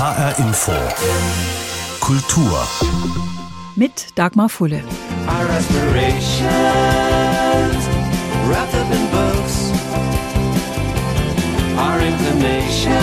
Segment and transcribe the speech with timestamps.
[0.00, 0.72] HR Info.
[2.00, 2.66] Kultur.
[3.76, 4.82] Mit Dagmar Fulle.
[5.28, 6.48] Our aspirations
[8.48, 9.70] wrapped up in books.
[11.76, 12.94] Our inclinations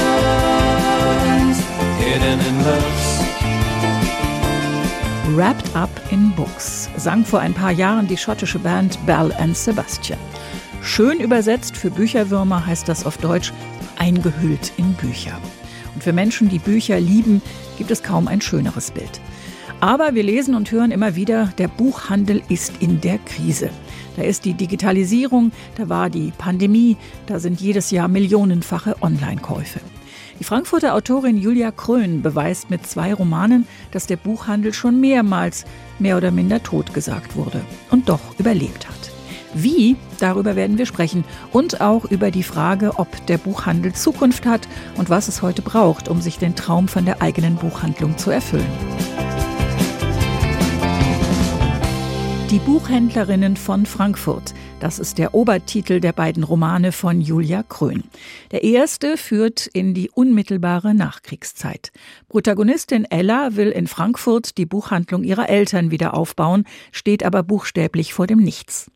[2.00, 3.22] hidden in looks.
[5.36, 10.18] Wrapped Up in Books sang vor ein paar Jahren die schottische Band Bell and Sebastian.
[10.82, 13.54] Schön übersetzt für Bücherwürmer heißt das auf Deutsch
[14.00, 15.40] eingehüllt in Bücher.
[15.98, 17.42] Und für Menschen, die Bücher lieben,
[17.80, 19.20] gibt es kaum ein schöneres Bild.
[19.80, 23.72] Aber wir lesen und hören immer wieder, der Buchhandel ist in der Krise.
[24.16, 29.80] Da ist die Digitalisierung, da war die Pandemie, da sind jedes Jahr millionenfache Online-Käufe.
[30.40, 35.66] Die Frankfurter Autorin Julia Krön beweist mit zwei Romanen, dass der Buchhandel schon mehrmals
[35.98, 39.17] mehr oder minder totgesagt wurde und doch überlebt hat.
[39.54, 44.68] Wie, darüber werden wir sprechen und auch über die Frage, ob der Buchhandel Zukunft hat
[44.96, 48.66] und was es heute braucht, um sich den Traum von der eigenen Buchhandlung zu erfüllen.
[52.52, 54.54] Die Buchhändlerinnen von Frankfurt.
[54.80, 58.06] Das ist der Obertitel der beiden Romane von Julia Krön.
[58.52, 61.92] Der erste führt in die unmittelbare Nachkriegszeit.
[62.30, 68.28] Protagonistin Ella will in Frankfurt die Buchhandlung ihrer Eltern wieder aufbauen, steht aber buchstäblich vor
[68.28, 68.90] dem Nichts.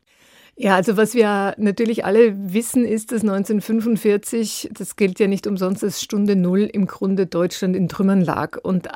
[0.62, 5.82] Ja, also was wir natürlich alle wissen, ist, dass 1945, das gilt ja nicht umsonst
[5.82, 8.58] als Stunde Null, im Grunde Deutschland in Trümmern lag.
[8.62, 8.86] Und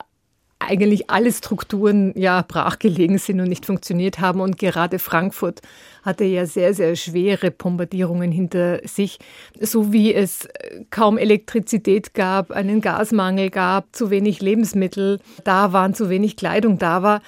[0.60, 4.40] eigentlich alle Strukturen ja brachgelegen sind und nicht funktioniert haben.
[4.40, 5.60] Und gerade Frankfurt
[6.04, 9.18] hatte ja sehr, sehr schwere Bombardierungen hinter sich,
[9.60, 10.48] so wie es
[10.90, 17.02] kaum Elektrizität gab, einen Gasmangel gab, zu wenig Lebensmittel da waren, zu wenig Kleidung da
[17.02, 17.22] war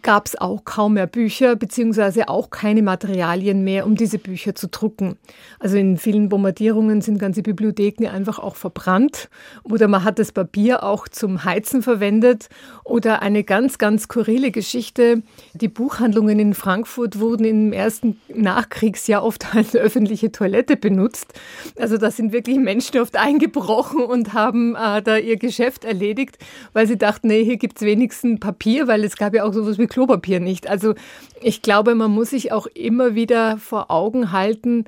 [0.00, 4.68] gab es auch kaum mehr Bücher, beziehungsweise auch keine Materialien mehr, um diese Bücher zu
[4.68, 5.16] drucken.
[5.58, 9.28] Also in vielen Bombardierungen sind ganze Bibliotheken einfach auch verbrannt
[9.64, 12.48] oder man hat das Papier auch zum Heizen verwendet
[12.84, 15.22] oder eine ganz, ganz skurrile Geschichte.
[15.52, 21.34] Die Buchhandlungen in Frankfurt wurden im ersten Nachkriegsjahr oft als öffentliche Toilette benutzt.
[21.78, 26.38] Also da sind wirklich Menschen oft eingebrochen und haben äh, da ihr Geschäft erledigt,
[26.72, 29.78] weil sie dachten, nee, hier gibt es wenigstens Papier, weil es gab ja auch sowas
[29.78, 30.68] wie Klopapier nicht.
[30.68, 30.94] Also
[31.40, 34.84] ich glaube, man muss sich auch immer wieder vor Augen halten,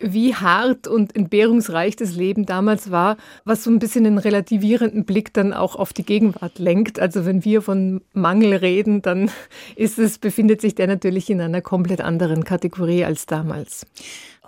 [0.00, 5.32] wie hart und entbehrungsreich das Leben damals war, was so ein bisschen einen relativierenden Blick
[5.34, 6.98] dann auch auf die Gegenwart lenkt.
[6.98, 9.30] Also wenn wir von Mangel reden, dann
[9.76, 13.86] ist es, befindet sich der natürlich in einer komplett anderen Kategorie als damals.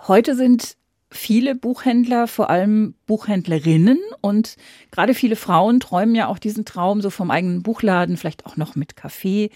[0.07, 0.75] Heute sind
[1.13, 4.57] viele Buchhändler, vor allem Buchhändlerinnen und
[4.91, 8.75] gerade viele Frauen träumen ja auch diesen Traum so vom eigenen Buchladen, vielleicht auch noch
[8.75, 9.49] mit Kaffee.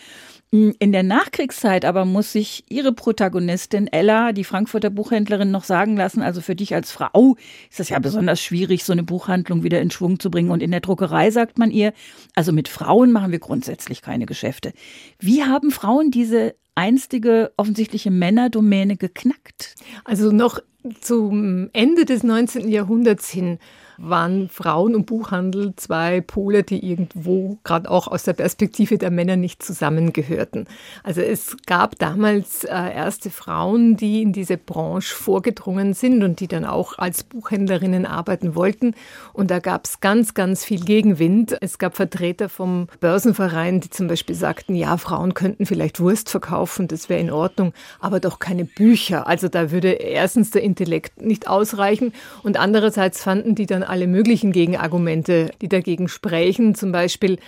[0.50, 6.22] In der Nachkriegszeit aber muss sich ihre Protagonistin Ella, die Frankfurter Buchhändlerin, noch sagen lassen,
[6.22, 7.36] also für dich als Frau
[7.70, 10.52] ist es ja besonders schwierig, so eine Buchhandlung wieder in Schwung zu bringen.
[10.52, 11.92] Und in der Druckerei sagt man ihr,
[12.34, 14.72] also mit Frauen machen wir grundsätzlich keine Geschäfte.
[15.20, 19.76] Wie haben Frauen diese einstige offensichtliche Männerdomäne geknackt?
[20.06, 20.62] Also noch
[21.02, 22.70] zum Ende des 19.
[22.70, 23.60] Jahrhunderts hin
[23.98, 29.36] waren Frauen und Buchhandel zwei Pole, die irgendwo gerade auch aus der Perspektive der Männer
[29.36, 30.68] nicht zusammengehörten.
[31.04, 36.48] Also es gab damals äh, erste Frauen, die in diese Branche vorgedrungen sind und die
[36.48, 38.94] dann auch als Buchhändlerinnen arbeiten wollten.
[39.34, 41.58] Und da gab es ganz, ganz viel Gegenwind.
[41.62, 46.88] Es gab Vertreter vom Börsenverein, die zum Beispiel sagten, ja, Frauen könnten vielleicht Wurst verkaufen,
[46.88, 49.28] das wäre in Ordnung, aber doch keine Bücher.
[49.28, 54.52] Also da würde erstens der Intellekt nicht ausreichen und andererseits fanden die dann alle möglichen
[54.52, 56.76] Gegenargumente, die dagegen sprechen.
[56.76, 57.40] Zum Beispiel,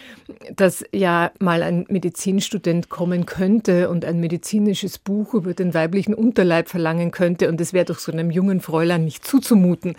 [0.56, 6.70] dass ja mal ein Medizinstudent kommen könnte und ein medizinisches Buch über den weiblichen Unterleib
[6.70, 7.50] verlangen könnte.
[7.50, 9.96] Und das wäre doch so einem jungen Fräulein nicht zuzumuten.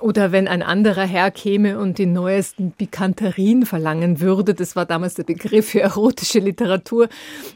[0.00, 5.14] Oder wenn ein anderer Herr käme und die neuesten Pikanterien verlangen würde, das war damals
[5.14, 7.08] der Begriff für erotische Literatur,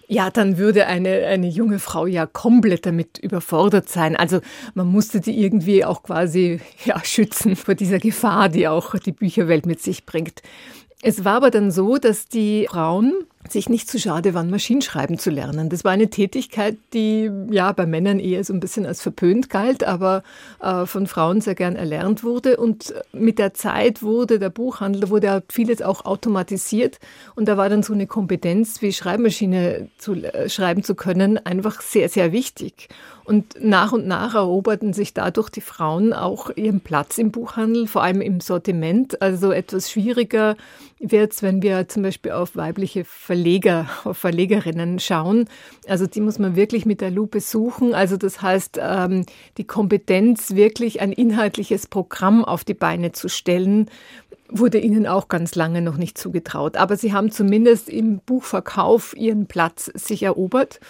[0.06, 4.14] ja, dann würde eine, eine junge Frau ja komplett damit überfordert sein.
[4.14, 4.40] Also
[4.74, 9.64] man musste die irgendwie auch quasi ja, schützen vor dieser Gefahr, die auch die Bücherwelt
[9.64, 10.42] mit sich bringt.
[11.02, 13.14] Es war aber dann so, dass die Frauen
[13.48, 15.68] sich nicht zu schade waren, Maschinenschreiben zu lernen.
[15.68, 19.84] Das war eine Tätigkeit, die ja bei Männern eher so ein bisschen als verpönt galt,
[19.84, 20.24] aber
[20.60, 22.56] äh, von Frauen sehr gern erlernt wurde.
[22.56, 26.98] Und mit der Zeit wurde der Buchhandel, wurde vieles auch automatisiert.
[27.36, 31.80] Und da war dann so eine Kompetenz wie Schreibmaschine zu äh, schreiben zu können, einfach
[31.80, 32.88] sehr, sehr wichtig.
[33.28, 38.02] Und nach und nach eroberten sich dadurch die Frauen auch ihren Platz im Buchhandel, vor
[38.02, 39.20] allem im Sortiment.
[39.20, 40.56] Also etwas schwieriger
[40.98, 45.44] wird es, wenn wir zum Beispiel auf weibliche Verleger, auf Verlegerinnen schauen.
[45.86, 47.92] Also die muss man wirklich mit der Lupe suchen.
[47.92, 49.26] Also das heißt, ähm,
[49.58, 53.90] die Kompetenz, wirklich ein inhaltliches Programm auf die Beine zu stellen,
[54.48, 56.78] wurde ihnen auch ganz lange noch nicht zugetraut.
[56.78, 60.80] Aber sie haben zumindest im Buchverkauf ihren Platz sich erobert.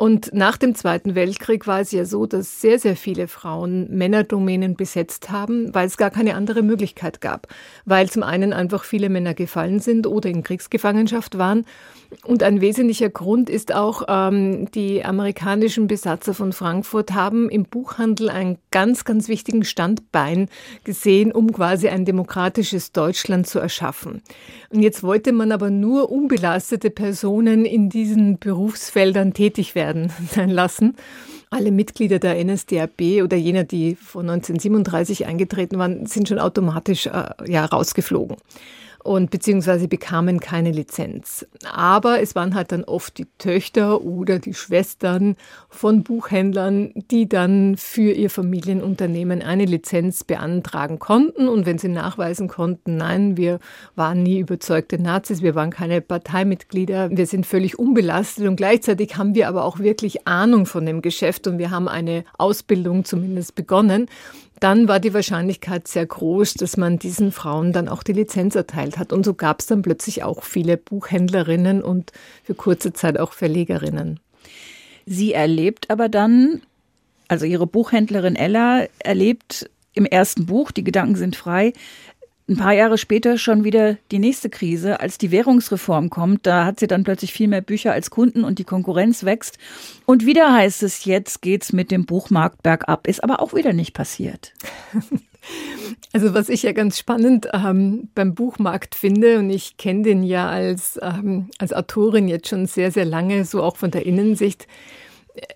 [0.00, 4.74] Und nach dem Zweiten Weltkrieg war es ja so, dass sehr, sehr viele Frauen Männerdomänen
[4.74, 7.48] besetzt haben, weil es gar keine andere Möglichkeit gab.
[7.84, 11.66] Weil zum einen einfach viele Männer gefallen sind oder in Kriegsgefangenschaft waren
[12.24, 18.30] und ein wesentlicher Grund ist auch, ähm, die amerikanischen Besatzer von Frankfurt haben im Buchhandel
[18.30, 20.48] einen ganz, ganz wichtigen Standbein
[20.82, 24.22] gesehen, um quasi ein demokratisches Deutschland zu erschaffen.
[24.70, 29.89] Und jetzt wollte man aber nur unbelastete Personen in diesen Berufsfeldern tätig werden
[30.30, 30.96] sein lassen.
[31.50, 37.30] Alle Mitglieder der NSDAP oder jener, die von 1937 eingetreten waren, sind schon automatisch äh,
[37.46, 38.36] ja, rausgeflogen
[39.02, 41.46] und beziehungsweise bekamen keine Lizenz.
[41.72, 45.36] Aber es waren halt dann oft die Töchter oder die Schwestern
[45.68, 51.48] von Buchhändlern, die dann für ihr Familienunternehmen eine Lizenz beantragen konnten.
[51.48, 53.58] Und wenn sie nachweisen konnten, nein, wir
[53.96, 59.34] waren nie überzeugte Nazis, wir waren keine Parteimitglieder, wir sind völlig unbelastet und gleichzeitig haben
[59.34, 64.08] wir aber auch wirklich Ahnung von dem Geschäft und wir haben eine Ausbildung zumindest begonnen
[64.60, 68.98] dann war die Wahrscheinlichkeit sehr groß, dass man diesen Frauen dann auch die Lizenz erteilt
[68.98, 69.12] hat.
[69.12, 72.12] Und so gab es dann plötzlich auch viele Buchhändlerinnen und
[72.44, 74.20] für kurze Zeit auch Verlegerinnen.
[75.06, 76.60] Sie erlebt aber dann,
[77.26, 81.72] also ihre Buchhändlerin Ella erlebt im ersten Buch, Die Gedanken sind frei,
[82.50, 86.46] ein paar Jahre später schon wieder die nächste Krise, als die Währungsreform kommt.
[86.46, 89.56] Da hat sie dann plötzlich viel mehr Bücher als Kunden und die Konkurrenz wächst.
[90.04, 93.06] Und wieder heißt es, jetzt geht's mit dem Buchmarkt bergab.
[93.06, 94.52] Ist aber auch wieder nicht passiert.
[96.12, 100.48] Also was ich ja ganz spannend ähm, beim Buchmarkt finde, und ich kenne den ja
[100.48, 104.66] als, ähm, als Autorin jetzt schon sehr, sehr lange, so auch von der Innensicht,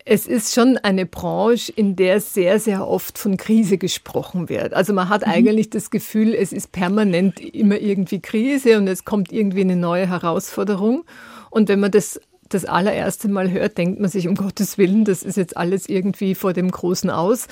[0.04, 4.74] es ist schon eine Branche, in der sehr, sehr oft von Krise gesprochen wird.
[4.74, 5.32] Also man hat mhm.
[5.32, 10.08] eigentlich das Gefühl, es ist permanent immer irgendwie Krise und es kommt irgendwie eine neue
[10.08, 11.04] Herausforderung.
[11.50, 12.20] Und wenn man das
[12.50, 16.34] das allererste Mal hört, denkt man sich, um Gottes Willen, das ist jetzt alles irgendwie
[16.34, 17.48] vor dem Großen aus.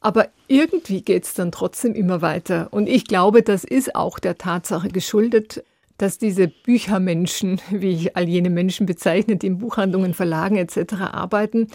[0.00, 2.68] Aber irgendwie geht es dann trotzdem immer weiter.
[2.70, 5.64] Und ich glaube, das ist auch der Tatsache geschuldet,
[5.98, 10.94] dass diese Büchermenschen, wie ich all jene Menschen bezeichne, die in Buchhandlungen, Verlagen etc.
[11.12, 11.68] arbeiten,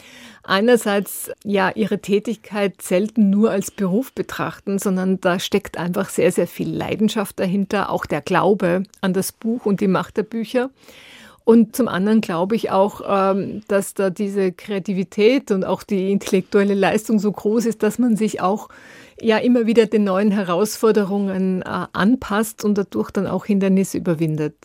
[0.43, 6.47] einerseits ja ihre Tätigkeit selten nur als Beruf betrachten, sondern da steckt einfach sehr, sehr
[6.47, 10.69] viel Leidenschaft dahinter, auch der Glaube an das Buch und die Macht der Bücher.
[11.49, 16.75] Und zum anderen glaube ich auch, ähm, dass da diese Kreativität und auch die intellektuelle
[16.75, 18.69] Leistung so groß ist, dass man sich auch
[19.21, 24.55] ja immer wieder den neuen Herausforderungen äh, anpasst und dadurch dann auch Hindernisse überwindet.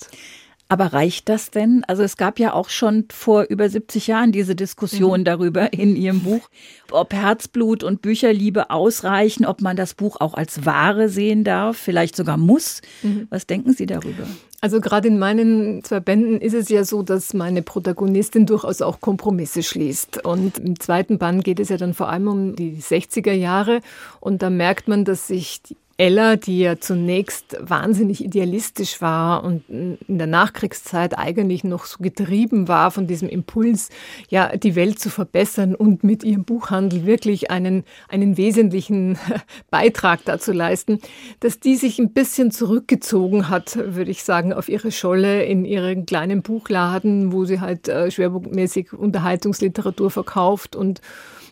[0.68, 1.84] Aber reicht das denn?
[1.86, 5.24] Also es gab ja auch schon vor über 70 Jahren diese Diskussion mhm.
[5.24, 6.48] darüber in Ihrem Buch,
[6.90, 12.16] ob Herzblut und Bücherliebe ausreichen, ob man das Buch auch als Ware sehen darf, vielleicht
[12.16, 12.80] sogar muss.
[13.02, 13.26] Mhm.
[13.28, 14.26] Was denken Sie darüber?
[14.64, 18.98] Also gerade in meinen zwei Bänden ist es ja so, dass meine Protagonistin durchaus auch
[19.02, 20.24] Kompromisse schließt.
[20.24, 23.82] Und im zweiten Band geht es ja dann vor allem um die 60er Jahre.
[24.20, 29.68] Und da merkt man, dass sich die Ella, die ja zunächst wahnsinnig idealistisch war und
[29.68, 33.90] in der Nachkriegszeit eigentlich noch so getrieben war von diesem Impuls,
[34.28, 39.18] ja, die Welt zu verbessern und mit ihrem Buchhandel wirklich einen, einen wesentlichen
[39.70, 40.98] Beitrag dazu leisten,
[41.38, 46.06] dass die sich ein bisschen zurückgezogen hat, würde ich sagen, auf ihre Scholle in ihren
[46.06, 51.00] kleinen Buchladen, wo sie halt äh, schwerpunktmäßig Unterhaltungsliteratur verkauft und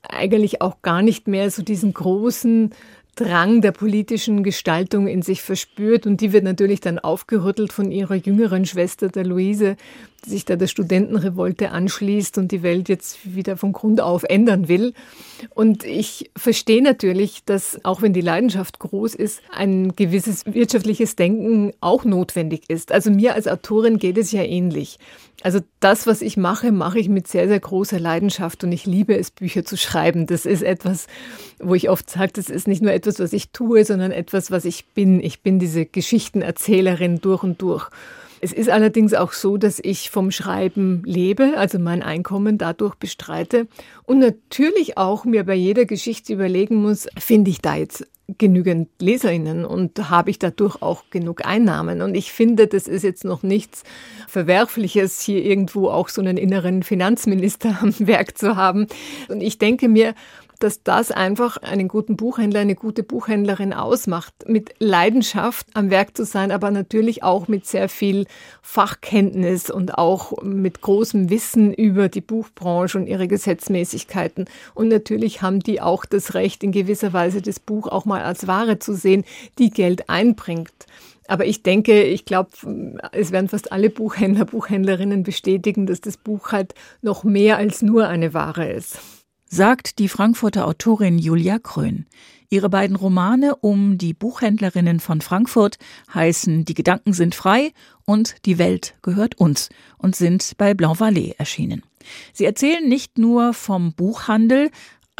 [0.09, 2.71] eigentlich auch gar nicht mehr so diesen großen
[3.14, 6.07] Drang der politischen Gestaltung in sich verspürt.
[6.07, 9.76] Und die wird natürlich dann aufgerüttelt von ihrer jüngeren Schwester, der Luise,
[10.25, 14.95] sich da der Studentenrevolte anschließt und die Welt jetzt wieder von Grund auf ändern will.
[15.50, 21.73] Und ich verstehe natürlich, dass auch wenn die Leidenschaft groß ist, ein gewisses wirtschaftliches Denken
[21.81, 22.93] auch notwendig ist.
[22.93, 24.99] Also mir als Autorin geht es ja ähnlich.
[25.43, 29.17] Also das, was ich mache, mache ich mit sehr, sehr großer Leidenschaft und ich liebe
[29.17, 30.26] es, Bücher zu schreiben.
[30.26, 31.09] Das ist etwas,
[31.59, 34.64] wo ich oft sage, das ist nicht nur etwas, was ich tue, sondern etwas, was
[34.64, 35.21] ich bin.
[35.21, 37.91] Ich bin diese Geschichtenerzählerin durch und durch.
[38.45, 43.69] Es ist allerdings auch so, dass ich vom Schreiben lebe, also mein Einkommen dadurch bestreite
[44.03, 48.05] und natürlich auch mir bei jeder Geschichte überlegen muss, finde ich da jetzt
[48.39, 52.03] genügend Leserinnen und habe ich dadurch auch genug Einnahmen.
[52.03, 53.85] Und ich finde, das ist jetzt noch nichts
[54.29, 58.87] Verwerfliches, hier irgendwo auch so einen inneren Finanzminister am Werk zu haben.
[59.29, 60.15] Und ich denke mir,
[60.62, 66.25] dass das einfach einen guten Buchhändler, eine gute Buchhändlerin ausmacht, mit Leidenschaft am Werk zu
[66.25, 68.26] sein, aber natürlich auch mit sehr viel
[68.62, 74.47] Fachkenntnis und auch mit großem Wissen über die Buchbranche und ihre Gesetzmäßigkeiten.
[74.75, 78.47] Und natürlich haben die auch das Recht, in gewisser Weise das Buch auch mal als
[78.47, 79.25] Ware zu sehen,
[79.59, 80.87] die Geld einbringt.
[81.28, 82.50] Aber ich denke, ich glaube,
[83.12, 88.09] es werden fast alle Buchhändler, Buchhändlerinnen bestätigen, dass das Buch halt noch mehr als nur
[88.09, 89.00] eine Ware ist.
[89.55, 92.07] Sagt die Frankfurter Autorin Julia Krön.
[92.49, 95.77] Ihre beiden Romane um die Buchhändlerinnen von Frankfurt
[96.15, 97.75] heißen Die Gedanken sind frei
[98.07, 99.69] und Die Welt gehört uns
[99.99, 101.83] und sind bei Blanc Vallée erschienen.
[102.33, 104.71] Sie erzählen nicht nur vom Buchhandel,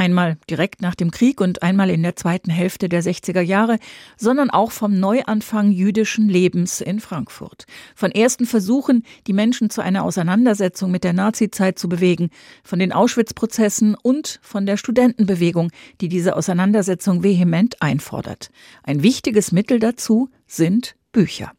[0.03, 3.79] einmal direkt nach dem Krieg und einmal in der zweiten Hälfte der 60er Jahre,
[4.17, 7.67] sondern auch vom Neuanfang jüdischen Lebens in Frankfurt.
[7.95, 12.31] Von ersten Versuchen, die Menschen zu einer Auseinandersetzung mit der Nazizeit zu bewegen,
[12.65, 18.51] von den Auschwitz-Prozessen und von der Studentenbewegung, die diese Auseinandersetzung vehement einfordert.
[18.83, 21.53] Ein wichtiges Mittel dazu sind Bücher.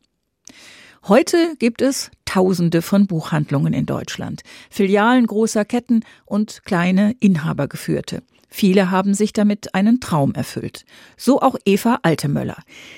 [1.08, 8.24] Heute gibt es Tausende von Buchhandlungen in Deutschland, Filialen großer Ketten und kleine Inhabergeführte.
[8.56, 10.86] Viele haben sich damit einen Traum erfüllt.
[11.18, 12.58] So auch Eva Altemöller.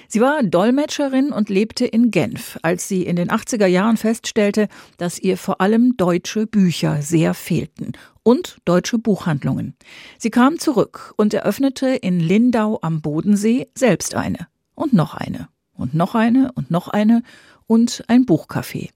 [0.09, 5.17] Sie war Dolmetscherin und lebte in Genf, als sie in den 80er Jahren feststellte, dass
[5.17, 9.77] ihr vor allem deutsche Bücher sehr fehlten und deutsche Buchhandlungen.
[10.17, 14.49] Sie kam zurück und eröffnete in Lindau am Bodensee selbst eine.
[14.73, 15.47] Und noch eine.
[15.71, 17.23] Und noch eine und noch eine
[17.65, 18.89] und ein Buchcafé.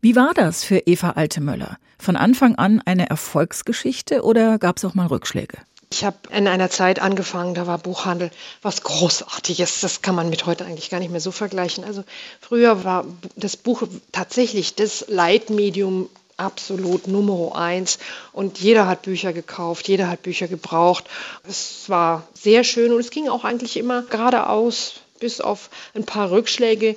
[0.00, 1.78] Wie war das für Eva Altemöller?
[2.00, 5.58] Von Anfang an eine Erfolgsgeschichte oder gab es auch mal Rückschläge?
[5.90, 8.30] Ich habe in einer Zeit angefangen, da war Buchhandel
[8.62, 9.80] was Großartiges.
[9.80, 11.84] Das kann man mit heute eigentlich gar nicht mehr so vergleichen.
[11.84, 12.04] Also
[12.40, 13.04] früher war
[13.36, 17.98] das Buch tatsächlich das Leitmedium absolut Nummer eins.
[18.32, 21.04] Und jeder hat Bücher gekauft, jeder hat Bücher gebraucht.
[21.48, 26.30] Es war sehr schön und es ging auch eigentlich immer geradeaus bis auf ein paar
[26.30, 26.96] Rückschläge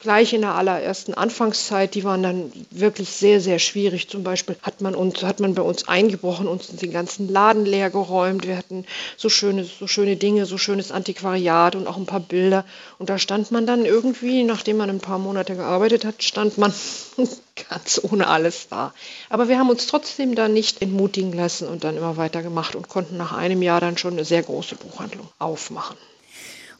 [0.00, 1.94] gleich in der allerersten Anfangszeit.
[1.94, 4.08] Die waren dann wirklich sehr, sehr schwierig.
[4.08, 7.90] Zum Beispiel hat man uns, hat man bei uns eingebrochen, uns den ganzen Laden leer
[7.90, 8.46] geräumt.
[8.46, 8.86] Wir hatten
[9.16, 12.64] so schöne, so schöne Dinge, so schönes Antiquariat und auch ein paar Bilder.
[12.98, 16.72] Und da stand man dann irgendwie, nachdem man ein paar Monate gearbeitet hat, stand man
[17.68, 18.94] ganz ohne alles da.
[19.28, 23.16] Aber wir haben uns trotzdem da nicht entmutigen lassen und dann immer weitergemacht und konnten
[23.16, 25.96] nach einem Jahr dann schon eine sehr große Buchhandlung aufmachen.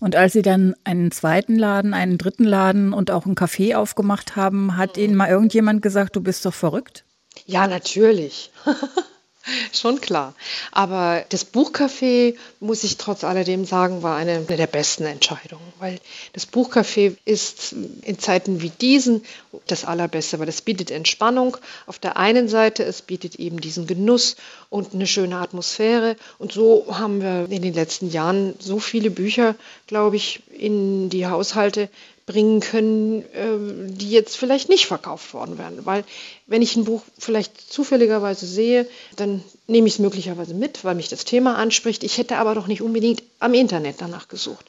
[0.00, 4.34] Und als Sie dann einen zweiten Laden, einen dritten Laden und auch ein Café aufgemacht
[4.34, 7.04] haben, hat Ihnen mal irgendjemand gesagt, du bist doch verrückt?
[7.46, 8.50] Ja, natürlich.
[9.72, 10.34] Schon klar.
[10.70, 15.98] Aber das Buchcafé, muss ich trotz alledem sagen, war eine der besten Entscheidungen, weil
[16.32, 19.24] das Buchcafé ist in Zeiten wie diesen
[19.66, 21.56] das Allerbeste, weil es bietet Entspannung
[21.86, 24.36] auf der einen Seite, es bietet eben diesen Genuss
[24.68, 26.16] und eine schöne Atmosphäre.
[26.38, 29.54] Und so haben wir in den letzten Jahren so viele Bücher,
[29.86, 31.88] glaube ich, in die Haushalte
[32.26, 35.84] bringen können, äh, die jetzt vielleicht nicht verkauft worden wären.
[35.84, 36.04] Weil
[36.46, 38.86] wenn ich ein Buch vielleicht zufälligerweise sehe,
[39.16, 42.04] dann nehme ich es möglicherweise mit, weil mich das Thema anspricht.
[42.04, 44.66] Ich hätte aber doch nicht unbedingt am Internet danach gesucht.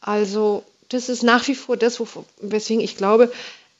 [0.00, 2.02] Also das ist nach wie vor das,
[2.40, 3.32] weswegen ich glaube,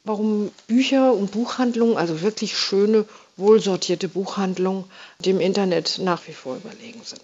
[0.04, 3.04] warum Bücher und Buchhandlungen, also wirklich schöne,
[3.36, 4.84] wohlsortierte Buchhandlungen,
[5.18, 7.22] dem Internet nach wie vor überlegen sind.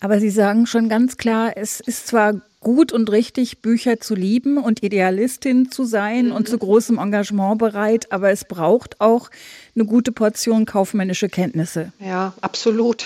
[0.00, 4.58] Aber Sie sagen schon ganz klar, es ist zwar gut und richtig, Bücher zu lieben
[4.58, 6.32] und Idealistin zu sein mhm.
[6.32, 9.30] und zu großem Engagement bereit, aber es braucht auch
[9.74, 11.92] eine gute Portion kaufmännische Kenntnisse.
[11.98, 13.04] Ja, absolut.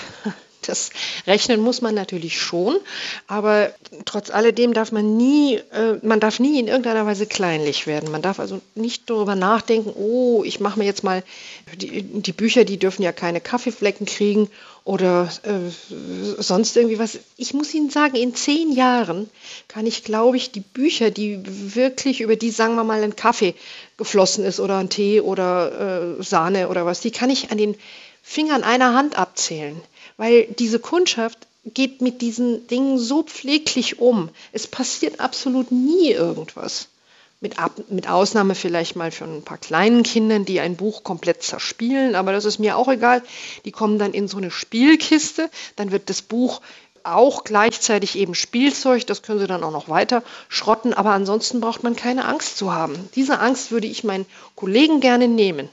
[0.68, 0.90] Das
[1.26, 2.76] rechnen muss man natürlich schon,
[3.26, 3.72] aber
[4.04, 8.10] trotz alledem darf man nie, äh, man darf nie in irgendeiner Weise kleinlich werden.
[8.10, 11.22] Man darf also nicht darüber nachdenken, oh, ich mache mir jetzt mal
[11.76, 14.50] die, die Bücher, die dürfen ja keine Kaffeeflecken kriegen
[14.84, 15.70] oder äh,
[16.42, 17.18] sonst irgendwie was.
[17.38, 19.30] Ich muss Ihnen sagen, in zehn Jahren
[19.66, 21.40] kann ich, glaube ich, die Bücher, die
[21.74, 23.54] wirklich über die, sagen wir mal, ein Kaffee
[23.96, 27.76] geflossen ist oder ein Tee oder äh, Sahne oder was, die kann ich an den
[28.22, 29.80] Fingern einer Hand abzählen,
[30.16, 34.28] weil diese Kundschaft geht mit diesen Dingen so pfleglich um.
[34.52, 36.88] Es passiert absolut nie irgendwas.
[37.40, 41.42] Mit, Ab mit Ausnahme vielleicht mal für ein paar kleinen Kindern, die ein Buch komplett
[41.42, 43.22] zerspielen, aber das ist mir auch egal.
[43.64, 46.60] Die kommen dann in so eine Spielkiste, dann wird das Buch
[47.02, 51.82] auch gleichzeitig eben Spielzeug, das können sie dann auch noch weiter schrotten, aber ansonsten braucht
[51.82, 53.10] man keine Angst zu haben.
[53.14, 55.68] Diese Angst würde ich meinen Kollegen gerne nehmen.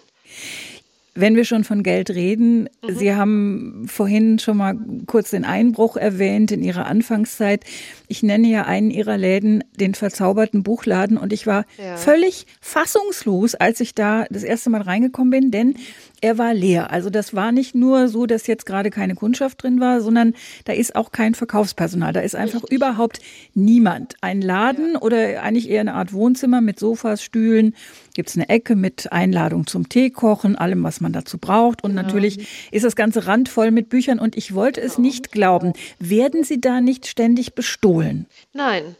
[1.13, 2.95] Wenn wir schon von Geld reden, mhm.
[2.95, 4.77] Sie haben vorhin schon mal
[5.07, 7.65] kurz den Einbruch erwähnt in Ihrer Anfangszeit.
[8.07, 11.97] Ich nenne ja einen Ihrer Läden den verzauberten Buchladen und ich war ja.
[11.97, 15.75] völlig fassungslos, als ich da das erste Mal reingekommen bin, denn
[16.21, 16.91] er war leer.
[16.91, 20.33] Also das war nicht nur so, dass jetzt gerade keine Kundschaft drin war, sondern
[20.65, 22.13] da ist auch kein Verkaufspersonal.
[22.13, 22.77] Da ist einfach Richtig.
[22.77, 23.19] überhaupt
[23.55, 24.15] niemand.
[24.21, 25.01] Ein Laden ja.
[25.01, 27.75] oder eigentlich eher eine Art Wohnzimmer mit Sofas, Stühlen.
[28.13, 31.83] Gibt es eine Ecke mit Einladung zum Tee kochen, allem, was man dazu braucht.
[31.83, 34.19] Und natürlich ist das ganze Rand voll mit Büchern.
[34.19, 35.73] Und ich wollte es nicht glauben.
[35.99, 38.27] Werden Sie da nicht ständig bestohlen?
[38.53, 38.95] Nein,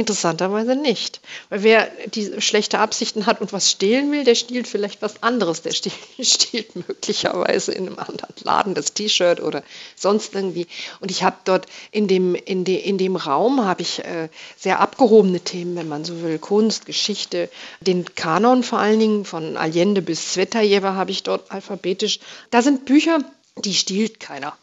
[0.00, 1.20] Interessanterweise nicht.
[1.50, 5.60] Weil wer die schlechte Absichten hat und was stehlen will, der stiehlt vielleicht was anderes.
[5.60, 5.72] Der
[6.22, 9.62] stiehlt, möglicherweise in einem anderen Laden das T-Shirt oder
[9.96, 10.66] sonst irgendwie.
[11.00, 14.80] Und ich habe dort in dem, in, de, in dem Raum habe ich äh, sehr
[14.80, 16.38] abgehobene Themen, wenn man so will.
[16.38, 17.50] Kunst, Geschichte,
[17.82, 22.20] den Kanon vor allen Dingen von Allende bis Svetajewa habe ich dort alphabetisch.
[22.50, 23.18] Da sind Bücher,
[23.56, 24.56] die stiehlt keiner.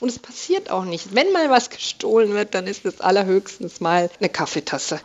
[0.00, 1.14] Und es passiert auch nicht.
[1.14, 5.00] Wenn mal was gestohlen wird, dann ist es allerhöchstens mal eine Kaffeetasse.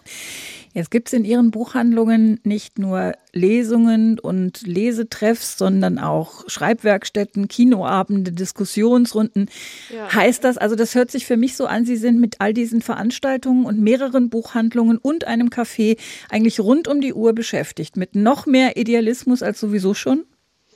[0.74, 8.32] Jetzt gibt es in Ihren Buchhandlungen nicht nur Lesungen und Lesetreffs, sondern auch Schreibwerkstätten, Kinoabende,
[8.32, 9.50] Diskussionsrunden.
[9.94, 10.14] Ja.
[10.14, 12.82] Heißt das, also das hört sich für mich so an, Sie sind mit all diesen
[12.82, 15.98] Veranstaltungen und mehreren Buchhandlungen und einem Café
[16.30, 20.24] eigentlich rund um die Uhr beschäftigt, mit noch mehr Idealismus als sowieso schon?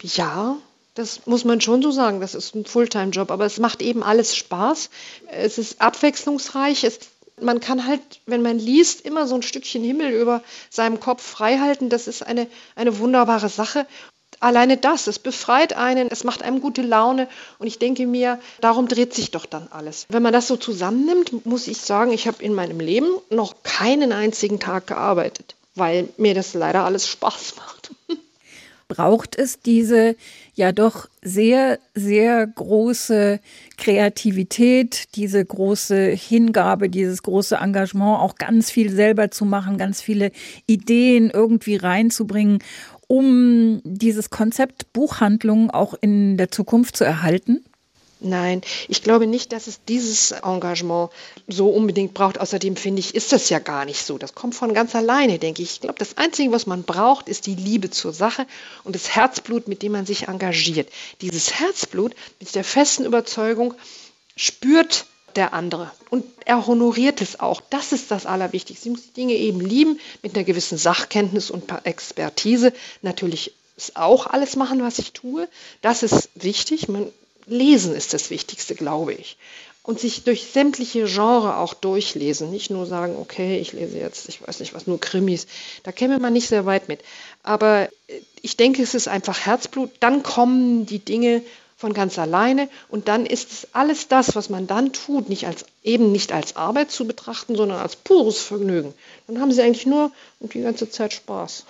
[0.02, 0.58] Ja,
[0.96, 2.22] das muss man schon so sagen.
[2.22, 4.90] Das ist ein Fulltime-Job, aber es macht eben alles Spaß.
[5.28, 6.86] Es ist abwechslungsreich.
[6.86, 7.00] Es,
[7.40, 11.90] man kann halt, wenn man liest, immer so ein Stückchen Himmel über seinem Kopf freihalten.
[11.90, 13.86] Das ist eine, eine wunderbare Sache.
[14.40, 18.88] Alleine das, es befreit einen, es macht einem gute Laune und ich denke mir, darum
[18.88, 20.06] dreht sich doch dann alles.
[20.10, 24.12] Wenn man das so zusammennimmt, muss ich sagen, ich habe in meinem Leben noch keinen
[24.12, 27.92] einzigen Tag gearbeitet, weil mir das leider alles Spaß macht.
[28.88, 30.16] braucht es diese
[30.54, 33.40] ja doch sehr, sehr große
[33.78, 40.32] Kreativität, diese große Hingabe, dieses große Engagement, auch ganz viel selber zu machen, ganz viele
[40.68, 42.60] Ideen irgendwie reinzubringen,
[43.08, 47.64] um dieses Konzept Buchhandlung auch in der Zukunft zu erhalten?
[48.26, 51.12] Nein, ich glaube nicht, dass es dieses Engagement
[51.48, 52.40] so unbedingt braucht.
[52.40, 54.18] Außerdem finde ich, ist das ja gar nicht so.
[54.18, 55.74] Das kommt von ganz alleine, denke ich.
[55.74, 58.48] Ich glaube, das Einzige, was man braucht, ist die Liebe zur Sache
[58.84, 60.90] und das Herzblut, mit dem man sich engagiert.
[61.22, 63.76] Dieses Herzblut mit der festen Überzeugung
[64.36, 65.06] spürt
[65.36, 67.62] der andere und er honoriert es auch.
[67.70, 68.86] Das ist das Allerwichtigste.
[68.86, 72.74] Sie muss die Dinge eben lieben mit einer gewissen Sachkenntnis und Expertise.
[73.04, 73.54] Natürlich
[73.94, 75.48] auch alles machen, was ich tue.
[75.82, 76.88] Das ist wichtig.
[76.88, 77.12] Man
[77.46, 79.38] Lesen ist das Wichtigste, glaube ich.
[79.84, 82.50] Und sich durch sämtliche Genre auch durchlesen.
[82.50, 85.46] Nicht nur sagen, okay, ich lese jetzt, ich weiß nicht was, nur Krimis.
[85.84, 87.02] Da käme man nicht sehr weit mit.
[87.44, 89.92] Aber äh, ich denke, es ist einfach Herzblut.
[90.00, 91.44] Dann kommen die Dinge
[91.78, 95.66] von ganz alleine und dann ist es alles das, was man dann tut, nicht als
[95.84, 98.94] eben nicht als Arbeit zu betrachten, sondern als pures Vergnügen.
[99.28, 101.66] Dann haben sie eigentlich nur die ganze Zeit Spaß.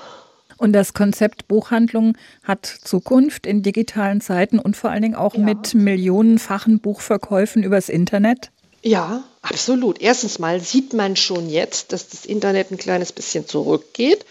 [0.57, 5.41] Und das Konzept Buchhandlung hat Zukunft in digitalen Zeiten und vor allen Dingen auch ja.
[5.41, 8.51] mit millionenfachen Buchverkäufen übers Internet?
[8.81, 9.99] Ja, absolut.
[9.99, 14.25] Erstens mal sieht man schon jetzt, dass das Internet ein kleines bisschen zurückgeht.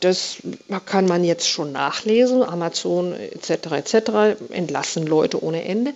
[0.00, 0.38] Das
[0.86, 2.42] kann man jetzt schon nachlesen.
[2.42, 3.72] Amazon etc.
[3.72, 4.50] etc.
[4.50, 5.92] entlassen Leute ohne Ende.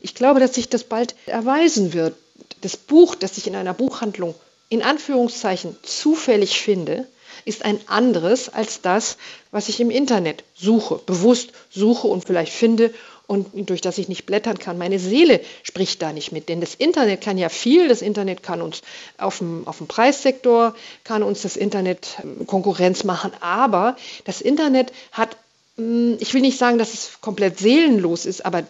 [0.00, 2.16] Ich glaube, dass sich das bald erweisen wird.
[2.62, 4.34] Das Buch, das ich in einer Buchhandlung
[4.68, 7.06] in Anführungszeichen zufällig finde,
[7.44, 9.16] ist ein anderes als das,
[9.50, 12.92] was ich im Internet suche, bewusst suche und vielleicht finde
[13.26, 14.78] und durch das ich nicht blättern kann.
[14.78, 17.88] Meine Seele spricht da nicht mit, denn das Internet kann ja viel.
[17.88, 18.82] Das Internet kann uns
[19.18, 24.92] auf dem, auf dem Preissektor, kann uns das Internet ähm, Konkurrenz machen, aber das Internet
[25.12, 25.36] hat,
[25.76, 28.62] hm, ich will nicht sagen, dass es komplett seelenlos ist, aber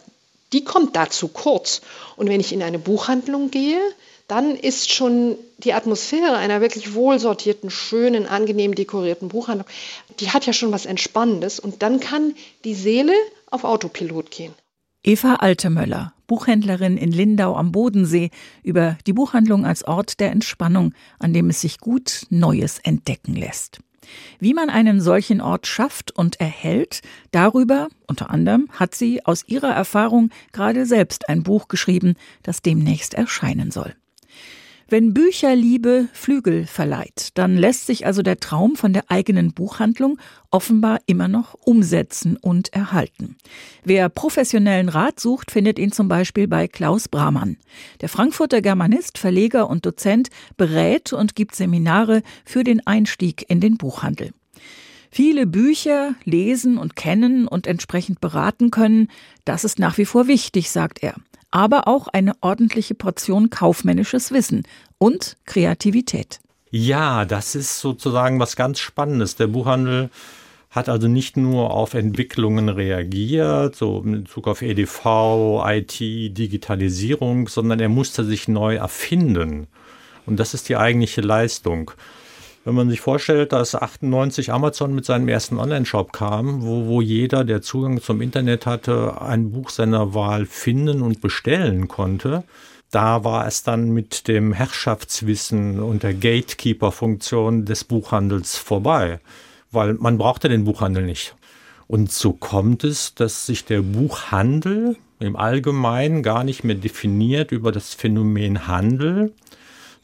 [0.53, 1.83] die kommt da zu kurz.
[2.17, 3.81] Und wenn ich in eine Buchhandlung gehe,
[4.29, 9.69] dann ist schon die Atmosphäre einer wirklich wohlsortierten, schönen, angenehm dekorierten Buchhandlung,
[10.21, 12.35] die hat ja schon was Entspannendes und dann kann
[12.65, 13.13] die Seele
[13.51, 14.53] auf Autopilot gehen.
[15.05, 18.31] Eva Altemöller, Buchhändlerin in Lindau am Bodensee,
[18.65, 23.79] über die Buchhandlung als Ort der Entspannung, an dem es sich gut Neues entdecken lässt.
[24.39, 29.73] Wie man einen solchen Ort schafft und erhält, darüber, unter anderem, hat sie aus ihrer
[29.73, 33.95] Erfahrung gerade selbst ein Buch geschrieben, das demnächst erscheinen soll.
[34.89, 40.17] Wenn Bücherliebe Flügel verleiht, dann lässt sich also der Traum von der eigenen Buchhandlung
[40.53, 43.37] offenbar immer noch umsetzen und erhalten.
[43.83, 47.57] Wer professionellen Rat sucht, findet ihn zum Beispiel bei Klaus Brahmann.
[48.01, 53.79] Der Frankfurter Germanist, Verleger und Dozent berät und gibt Seminare für den Einstieg in den
[53.79, 54.35] Buchhandel.
[55.11, 59.09] Viele Bücher lesen und kennen und entsprechend beraten können,
[59.45, 61.17] das ist nach wie vor wichtig, sagt er
[61.57, 64.65] aber auch eine ordentliche Portion kaufmännisches Wissen
[64.99, 66.39] und Kreativität.
[66.71, 69.37] Ja, das ist sozusagen was ganz Spannendes.
[69.37, 70.11] Der Buchhandel
[70.69, 77.81] hat also nicht nur auf Entwicklungen reagiert, so in Bezug auf EDV, IT, Digitalisierung, sondern
[77.81, 79.67] er musste sich neu erfinden.
[80.27, 81.93] Und das ist die eigentliche Leistung.
[82.67, 87.45] Wenn man sich vorstellt, dass 98 Amazon mit seinem ersten Online-Shop kam, wo, wo jeder,
[87.45, 92.43] der Zugang zum Internet hatte, ein Buch seiner Wahl finden und bestellen konnte,
[92.91, 99.21] Da war es dann mit dem Herrschaftswissen und der Gatekeeper-Funktion des Buchhandels vorbei,
[99.71, 101.37] weil man brauchte den Buchhandel nicht.
[101.87, 107.71] Und so kommt es, dass sich der Buchhandel im Allgemeinen gar nicht mehr definiert über
[107.71, 109.33] das Phänomen Handel,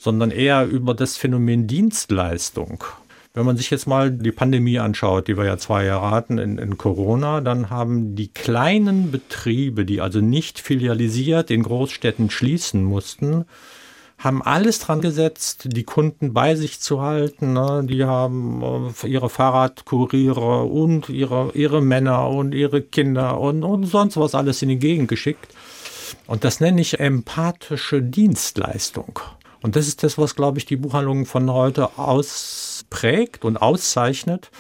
[0.03, 2.83] sondern eher über das Phänomen Dienstleistung.
[3.35, 6.59] Wenn man sich jetzt mal die Pandemie anschaut, die wir ja zwei Jahre hatten in,
[6.59, 13.45] in, Corona, dann haben die kleinen Betriebe, die also nicht filialisiert in Großstädten schließen mussten,
[14.19, 17.53] haben alles dran gesetzt, die Kunden bei sich zu halten.
[17.53, 17.85] Ne?
[17.89, 24.17] Die haben äh, ihre Fahrradkuriere und ihre, ihre Männer und ihre Kinder und, und sonst
[24.17, 25.55] was alles in die Gegend geschickt.
[26.27, 29.21] Und das nenne ich empathische Dienstleistung.
[29.63, 34.51] Und das ist das, was, glaube ich, die Buchhandlungen von heute ausprägt und auszeichnet.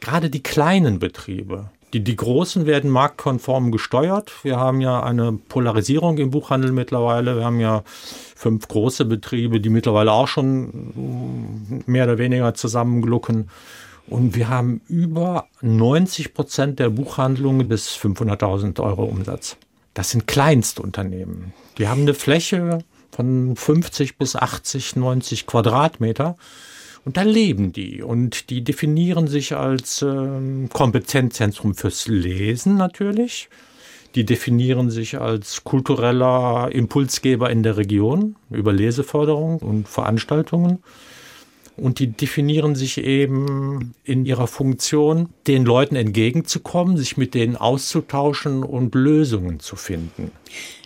[0.00, 1.70] Gerade die kleinen Betriebe.
[1.92, 4.32] Die, die großen werden marktkonform gesteuert.
[4.44, 7.36] Wir haben ja eine Polarisierung im Buchhandel mittlerweile.
[7.36, 7.82] Wir haben ja
[8.36, 13.50] fünf große Betriebe, die mittlerweile auch schon mehr oder weniger zusammenglucken.
[14.06, 19.56] Und wir haben über 90 Prozent der Buchhandlungen bis 500.000 Euro Umsatz.
[19.94, 21.52] Das sind Kleinstunternehmen.
[21.78, 26.36] Die haben eine Fläche von 50 bis 80, 90 Quadratmeter.
[27.04, 28.02] Und da leben die.
[28.02, 33.48] Und die definieren sich als äh, Kompetenzzentrum fürs Lesen natürlich.
[34.14, 40.82] Die definieren sich als kultureller Impulsgeber in der Region über Leseförderung und Veranstaltungen.
[41.80, 48.62] Und die definieren sich eben in ihrer Funktion, den Leuten entgegenzukommen, sich mit denen auszutauschen
[48.62, 50.30] und Lösungen zu finden.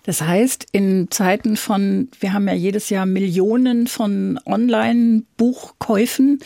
[0.04, 6.38] Das heißt, in Zeiten von, wir haben ja jedes Jahr Millionen von Online-Buchkäufen,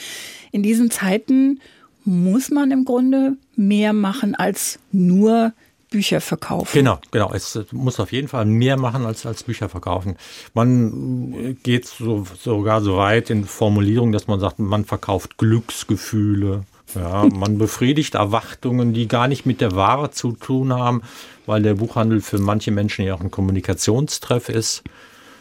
[0.51, 1.61] in diesen Zeiten
[2.05, 5.53] muss man im Grunde mehr machen als nur
[5.91, 6.71] Bücher verkaufen.
[6.73, 7.33] Genau, genau.
[7.33, 10.17] Es muss auf jeden Fall mehr machen als, als Bücher verkaufen.
[10.55, 16.65] Man geht so, sogar so weit in Formulierung, dass man sagt, man verkauft Glücksgefühle.
[16.95, 21.03] Ja, man befriedigt Erwartungen, die gar nicht mit der Ware zu tun haben,
[21.47, 24.83] weil der Buchhandel für manche Menschen ja auch ein Kommunikationstreff ist.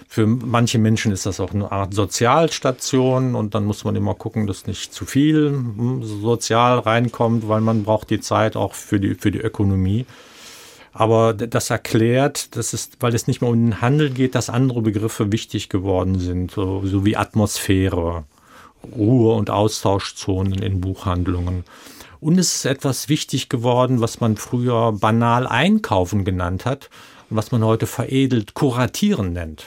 [0.10, 4.48] Für manche Menschen ist das auch eine Art Sozialstation und dann muss man immer gucken,
[4.48, 9.16] dass nicht zu viel hm, sozial reinkommt, weil man braucht die Zeit auch für die,
[9.16, 10.06] für die Ökonomie.
[11.00, 14.82] Aber das erklärt, dass es, weil es nicht mehr um den Handel geht, dass andere
[14.82, 18.24] Begriffe wichtig geworden sind, so, so wie Atmosphäre,
[18.96, 21.66] Ruhe- und Austauschzonen in Buchhandlungen.
[22.20, 26.90] Und es ist etwas wichtig geworden, was man früher banal einkaufen genannt hat
[27.30, 29.66] und was man heute veredelt kuratieren nennt.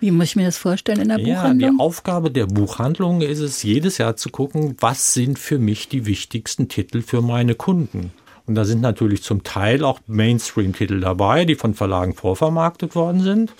[0.00, 1.76] Wie muss ich mir das vorstellen in der ja, Buchhandlung?
[1.76, 6.06] Die Aufgabe der Buchhandlung ist es, jedes Jahr zu gucken, was sind für mich die
[6.06, 8.12] wichtigsten Titel für meine Kunden.
[8.46, 13.52] Und da sind natürlich zum Teil auch Mainstream-Titel dabei, die von Verlagen vorvermarktet worden sind.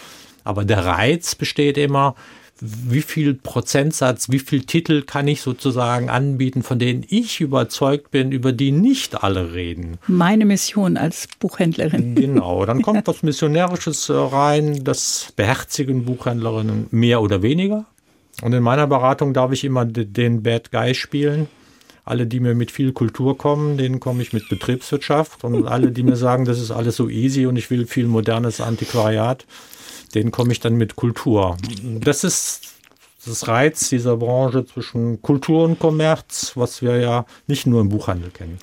[0.45, 2.17] Aber der Reiz besteht immer,
[2.63, 8.31] wie viel Prozentsatz, wie viel Titel kann ich sozusagen anbieten, von denen ich überzeugt bin,
[8.31, 9.99] über die nicht alle reden.
[10.07, 12.15] Meine Mission als Buchhändlerin.
[12.15, 17.87] Genau, dann kommt was Missionärisches äh, rein, das beherzigen Buchhändlerinnen mehr oder weniger.
[18.43, 21.49] Und in meiner Beratung darf ich immer den Bad Guy spielen.
[22.05, 25.45] Alle, die mir mit viel Kultur kommen, denen komme ich mit Betriebswirtschaft.
[25.45, 28.61] Und alle, die mir sagen, das ist alles so easy und ich will viel modernes
[28.61, 29.47] Antiquariat,
[30.15, 31.57] den komme ich dann mit Kultur.
[31.83, 32.73] Das ist
[33.25, 38.31] das Reiz dieser Branche zwischen Kultur und Kommerz, was wir ja nicht nur im Buchhandel
[38.31, 38.59] kennen.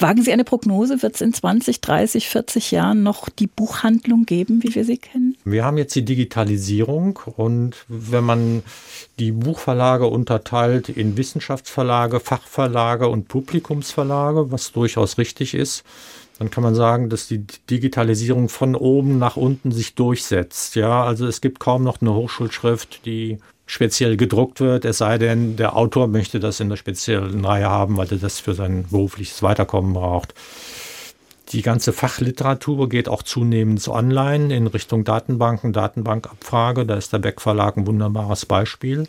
[0.00, 1.02] Wagen Sie eine Prognose?
[1.02, 5.36] Wird es in 20, 30, 40 Jahren noch die Buchhandlung geben, wie wir sie kennen?
[5.44, 8.62] Wir haben jetzt die Digitalisierung und wenn man
[9.18, 15.82] die Buchverlage unterteilt in Wissenschaftsverlage, Fachverlage und Publikumsverlage, was durchaus richtig ist,
[16.38, 20.76] dann kann man sagen, dass die Digitalisierung von oben nach unten sich durchsetzt.
[20.76, 25.54] Ja, also es gibt kaum noch eine Hochschulschrift, die speziell gedruckt wird, es sei denn,
[25.54, 29.42] der Autor möchte das in der speziellen Reihe haben, weil er das für sein berufliches
[29.44, 30.34] Weiterkommen braucht.
[31.52, 36.84] Die ganze Fachliteratur geht auch zunehmend online in Richtung Datenbanken, Datenbankabfrage.
[36.84, 39.06] Da ist der Beck Verlag ein wunderbares Beispiel.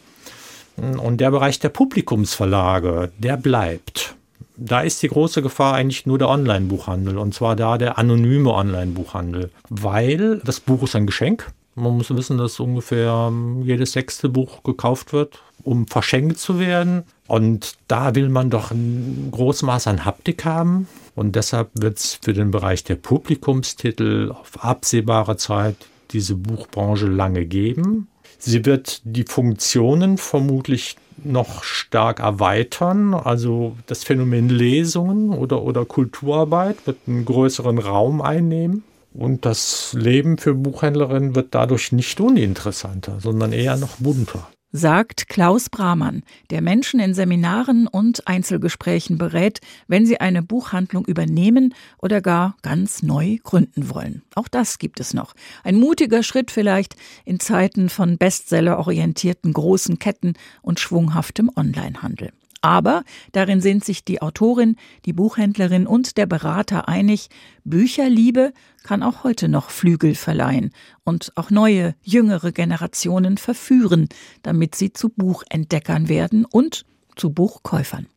[0.77, 4.15] Und der Bereich der Publikumsverlage, der bleibt
[4.59, 9.51] da ist die große Gefahr eigentlich nur der Online-Buchhandel und zwar da der anonyme Online-Buchhandel,
[9.69, 11.47] weil das Buch ist ein Geschenk.
[11.75, 17.03] Man muss wissen, dass ungefähr ähm, jedes sechste Buch gekauft wird, um verschenkt zu werden.
[17.27, 20.87] Und da will man doch ein großes Maß an Haptik haben.
[21.15, 25.75] Und deshalb wird es für den Bereich der Publikumstitel auf absehbare Zeit
[26.11, 28.07] diese Buchbranche lange geben.
[28.37, 33.13] Sie wird die Funktionen vermutlich noch stark erweitern.
[33.13, 38.83] Also das Phänomen Lesungen oder, oder Kulturarbeit wird einen größeren Raum einnehmen.
[39.13, 45.69] Und das Leben für Buchhändlerinnen wird dadurch nicht uninteressanter, sondern eher noch bunter sagt Klaus
[45.69, 52.55] Brahmann, der Menschen in Seminaren und Einzelgesprächen berät, wenn sie eine Buchhandlung übernehmen oder gar
[52.61, 54.21] ganz neu gründen wollen.
[54.35, 55.33] Auch das gibt es noch.
[55.63, 56.95] Ein mutiger Schritt vielleicht
[57.25, 62.31] in Zeiten von bestsellerorientierten großen Ketten und schwunghaftem Onlinehandel.
[62.61, 67.29] Aber darin sind sich die Autorin, die Buchhändlerin und der Berater einig,
[67.63, 70.71] Bücherliebe kann auch heute noch Flügel verleihen
[71.03, 74.09] und auch neue, jüngere Generationen verführen,
[74.43, 78.07] damit sie zu Buchentdeckern werden und zu Buchkäufern.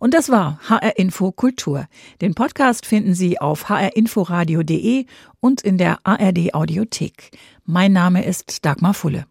[0.00, 1.86] Und das war HR Info Kultur.
[2.22, 5.04] Den Podcast finden Sie auf hrinforadio.de
[5.40, 7.30] und in der ARD Audiothek.
[7.66, 9.26] Mein Name ist Dagmar Fulle.